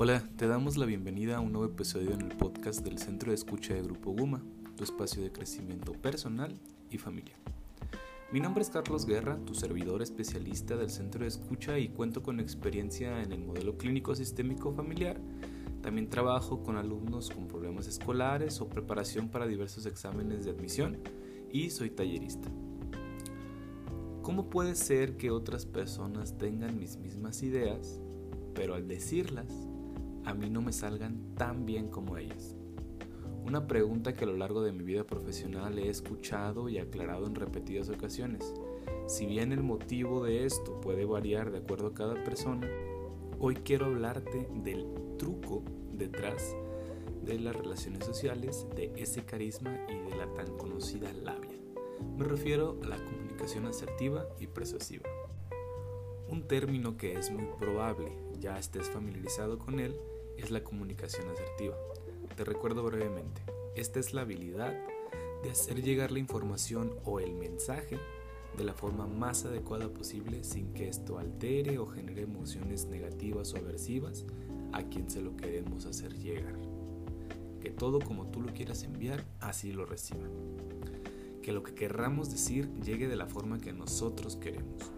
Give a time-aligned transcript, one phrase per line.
[0.00, 3.34] Hola, te damos la bienvenida a un nuevo episodio en el podcast del Centro de
[3.34, 4.40] Escucha de Grupo Guma,
[4.76, 6.56] tu espacio de crecimiento personal
[6.88, 7.34] y familia.
[8.30, 12.38] Mi nombre es Carlos Guerra, tu servidor especialista del Centro de Escucha y cuento con
[12.38, 15.20] experiencia en el modelo clínico sistémico familiar.
[15.82, 20.98] También trabajo con alumnos con problemas escolares o preparación para diversos exámenes de admisión
[21.50, 22.48] y soy tallerista.
[24.22, 28.00] ¿Cómo puede ser que otras personas tengan mis mismas ideas,
[28.54, 29.67] pero al decirlas
[30.28, 32.54] a mí no me salgan tan bien como ellas.
[33.46, 37.34] Una pregunta que a lo largo de mi vida profesional he escuchado y aclarado en
[37.34, 38.52] repetidas ocasiones.
[39.06, 42.68] Si bien el motivo de esto puede variar de acuerdo a cada persona,
[43.38, 44.86] hoy quiero hablarte del
[45.18, 45.62] truco
[45.94, 46.54] detrás
[47.24, 51.56] de las relaciones sociales, de ese carisma y de la tan conocida labia.
[52.18, 55.08] Me refiero a la comunicación asertiva y persuasiva.
[56.28, 59.98] Un término que es muy probable ya estés familiarizado con él
[60.38, 61.76] es la comunicación asertiva.
[62.36, 63.42] Te recuerdo brevemente,
[63.76, 64.72] esta es la habilidad
[65.42, 67.98] de hacer llegar la información o el mensaje
[68.56, 73.56] de la forma más adecuada posible sin que esto altere o genere emociones negativas o
[73.56, 74.24] aversivas
[74.72, 76.54] a quien se lo queremos hacer llegar.
[77.60, 80.30] Que todo como tú lo quieras enviar, así lo reciban.
[81.42, 84.90] Que lo que querramos decir llegue de la forma que nosotros queremos.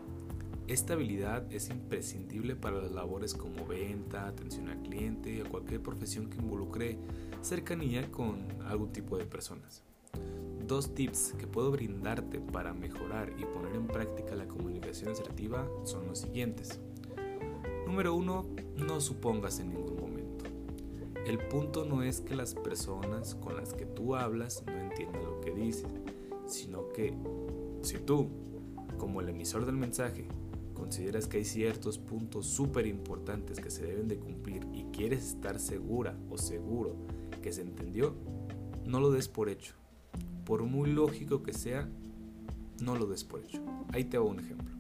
[0.71, 6.31] Esta habilidad es imprescindible para las labores como venta, atención al cliente o cualquier profesión
[6.31, 6.97] que involucre
[7.43, 9.83] cercanía con algún tipo de personas.
[10.65, 16.07] Dos tips que puedo brindarte para mejorar y poner en práctica la comunicación asertiva son
[16.07, 16.79] los siguientes.
[17.85, 18.47] Número 1.
[18.77, 20.45] No supongas en ningún momento.
[21.27, 25.41] El punto no es que las personas con las que tú hablas no entiendan lo
[25.41, 25.91] que dices,
[26.47, 27.13] sino que
[27.83, 28.29] si tú,
[28.99, 30.29] como el emisor del mensaje,
[30.81, 35.61] consideras que hay ciertos puntos súper importantes que se deben de cumplir y quieres estar
[35.61, 36.97] segura o seguro
[37.43, 38.15] que se entendió,
[38.87, 39.75] no lo des por hecho.
[40.47, 41.87] Por muy lógico que sea,
[42.83, 43.63] no lo des por hecho.
[43.93, 44.75] Ahí te hago un ejemplo.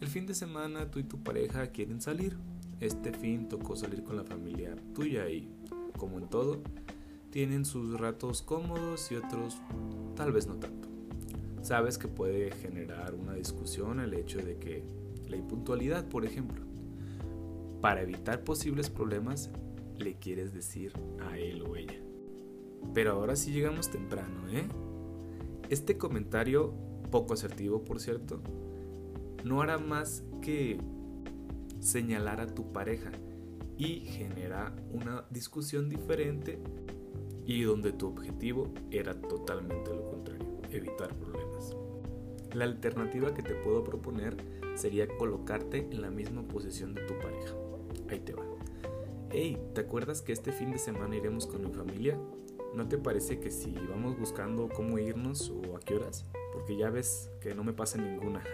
[0.00, 2.38] El fin de semana tú y tu pareja quieren salir.
[2.80, 5.50] Este fin tocó salir con la familia tuya y,
[5.98, 6.62] como en todo,
[7.30, 9.58] tienen sus ratos cómodos y otros
[10.14, 10.88] tal vez no tanto.
[11.60, 16.64] Sabes que puede generar una discusión el hecho de que la impuntualidad, por ejemplo.
[17.80, 19.50] Para evitar posibles problemas,
[19.98, 22.00] le quieres decir a él o ella.
[22.94, 24.66] Pero ahora sí llegamos temprano, ¿eh?
[25.70, 26.72] Este comentario,
[27.10, 28.40] poco asertivo por cierto,
[29.44, 30.78] no hará más que
[31.80, 33.10] señalar a tu pareja
[33.78, 36.58] y genera una discusión diferente
[37.46, 41.76] y donde tu objetivo era totalmente lo contrario, evitar problemas.
[42.54, 44.36] La alternativa que te puedo proponer
[44.76, 47.54] sería colocarte en la misma posición de tu pareja.
[48.08, 48.44] Ahí te va.
[49.30, 52.18] Hey, ¿te acuerdas que este fin de semana iremos con mi familia?
[52.74, 56.24] ¿No te parece que si vamos buscando cómo irnos o a qué horas?
[56.52, 58.42] Porque ya ves que no me pasa ninguna.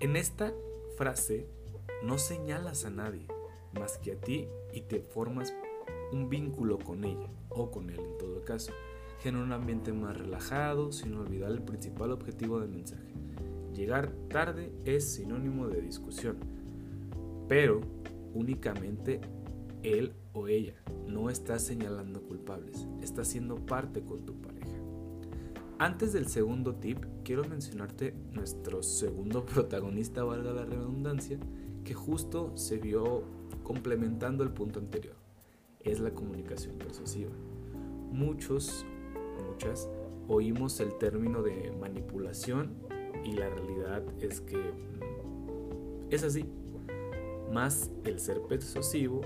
[0.00, 0.52] En esta
[0.96, 1.48] frase
[2.04, 3.26] no señalas a nadie
[3.72, 5.52] más que a ti y te formas
[6.12, 8.70] un vínculo con ella o con él en todo caso.
[9.20, 13.17] Genera un ambiente más relajado sin olvidar el principal objetivo del mensaje
[13.78, 16.36] Llegar tarde es sinónimo de discusión,
[17.46, 17.80] pero
[18.34, 19.20] únicamente
[19.84, 20.74] él o ella
[21.06, 24.74] no está señalando culpables, está siendo parte con tu pareja.
[25.78, 31.38] Antes del segundo tip, quiero mencionarte nuestro segundo protagonista, valga la redundancia,
[31.84, 33.22] que justo se vio
[33.62, 35.14] complementando el punto anterior.
[35.78, 37.30] Es la comunicación persuasiva.
[38.10, 38.84] Muchos,
[39.48, 39.88] muchas,
[40.26, 44.72] oímos el término de manipulación y la realidad es que
[46.10, 46.44] es así.
[47.52, 49.20] Más el ser persuasivo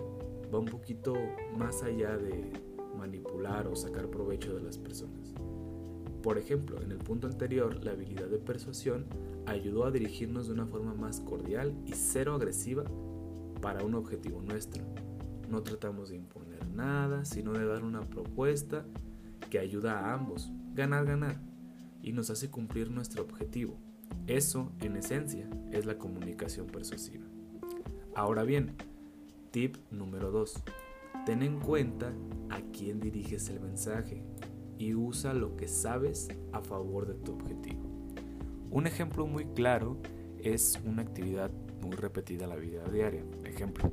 [0.53, 1.15] va un poquito
[1.57, 2.53] más allá de
[2.97, 5.35] manipular o sacar provecho de las personas.
[6.23, 9.07] Por ejemplo, en el punto anterior, la habilidad de persuasión
[9.47, 12.85] ayudó a dirigirnos de una forma más cordial y cero agresiva
[13.61, 14.85] para un objetivo nuestro.
[15.49, 18.87] No tratamos de imponer nada, sino de dar una propuesta
[19.51, 21.41] que ayuda a ambos, ganar, ganar,
[22.03, 23.79] y nos hace cumplir nuestro objetivo.
[24.27, 27.25] Eso, en esencia, es la comunicación persuasiva.
[28.15, 28.75] Ahora bien,
[29.51, 30.63] tip número 2.
[31.25, 32.13] Ten en cuenta
[32.51, 34.23] a quién diriges el mensaje
[34.79, 37.83] y usa lo que sabes a favor de tu objetivo.
[38.71, 39.97] Un ejemplo muy claro
[40.39, 41.51] es una actividad
[41.81, 43.25] muy repetida en la vida diaria.
[43.45, 43.93] Ejemplo,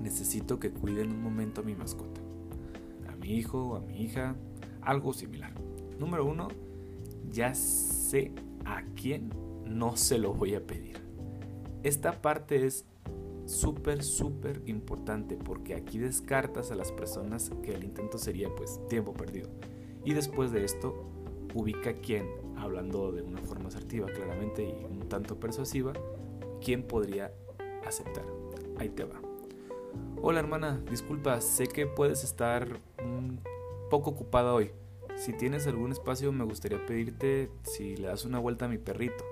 [0.00, 2.20] necesito que cuiden un momento a mi mascota,
[3.08, 4.34] a mi hijo, a mi hija,
[4.80, 5.52] algo similar.
[5.98, 6.71] Número 1
[7.30, 8.32] ya sé
[8.64, 9.30] a quién
[9.66, 11.00] no se lo voy a pedir.
[11.82, 12.84] Esta parte es
[13.46, 19.12] súper, súper importante porque aquí descartas a las personas que el intento sería pues tiempo
[19.12, 19.48] perdido.
[20.04, 20.94] Y después de esto,
[21.54, 22.26] ubica quién,
[22.56, 25.92] hablando de una forma asertiva claramente y un tanto persuasiva,
[26.64, 27.32] quién podría
[27.86, 28.24] aceptar.
[28.78, 29.20] Ahí te va.
[30.22, 32.66] Hola hermana, disculpa, sé que puedes estar
[33.04, 33.40] un
[33.90, 34.70] poco ocupada hoy.
[35.24, 39.24] Si tienes algún espacio me gustaría pedirte si le das una vuelta a mi perrito.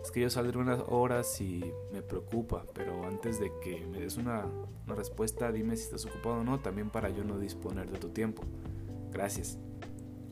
[0.00, 4.18] Es que yo saldré unas horas y me preocupa, pero antes de que me des
[4.18, 4.46] una,
[4.86, 8.10] una respuesta dime si estás ocupado o no, también para yo no disponer de tu
[8.10, 8.44] tiempo.
[9.10, 9.58] Gracias.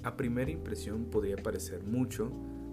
[0.05, 2.31] A primera impresión podría parecer mucho,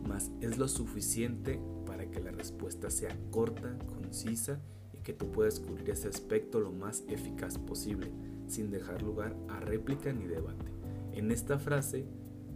[0.08, 4.60] mas es lo suficiente para que la respuesta sea corta, concisa
[4.94, 8.12] y que tú puedas cubrir ese aspecto lo más eficaz posible,
[8.48, 10.72] sin dejar lugar a réplica ni debate.
[11.14, 12.06] En esta frase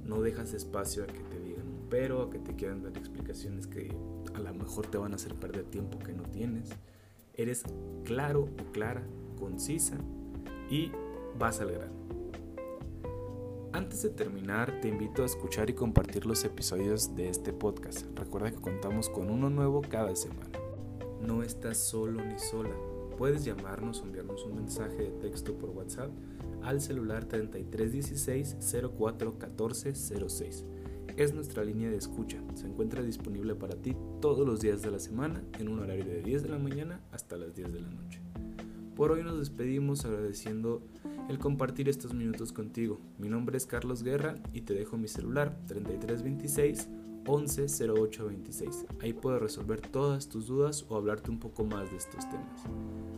[0.05, 3.67] no dejas espacio a que te digan un pero, a que te quieran dar explicaciones
[3.67, 3.93] que
[4.33, 6.69] a lo mejor te van a hacer perder tiempo que no tienes.
[7.33, 7.63] Eres
[8.03, 9.03] claro o clara,
[9.37, 9.97] concisa
[10.69, 10.91] y
[11.37, 12.01] vas al grano.
[13.73, 18.05] Antes de terminar, te invito a escuchar y compartir los episodios de este podcast.
[18.17, 20.51] Recuerda que contamos con uno nuevo cada semana.
[21.21, 22.75] No estás solo ni sola.
[23.17, 26.11] Puedes llamarnos o enviarnos un mensaje de texto por WhatsApp
[26.63, 28.57] al celular 3316
[28.97, 30.65] 041406.
[31.17, 32.41] Es nuestra línea de escucha.
[32.55, 36.21] Se encuentra disponible para ti todos los días de la semana en un horario de
[36.21, 38.21] 10 de la mañana hasta las 10 de la noche.
[38.95, 40.81] Por hoy nos despedimos agradeciendo
[41.29, 42.99] el compartir estos minutos contigo.
[43.17, 46.89] Mi nombre es Carlos Guerra y te dejo mi celular 3326
[47.25, 48.85] 110826.
[49.01, 52.63] Ahí puedes resolver todas tus dudas o hablarte un poco más de estos temas.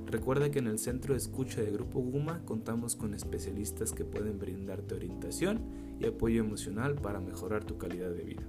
[0.06, 4.40] Recuerda que en el centro de escucha de Grupo Guma contamos con especialistas que pueden
[4.40, 5.62] brindarte orientación
[6.00, 8.44] y apoyo emocional para mejorar tu calidad de vida.